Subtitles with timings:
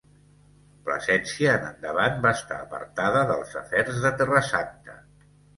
[0.87, 4.99] Plasència en endavant va estar apartada dels afers de Terra Santa.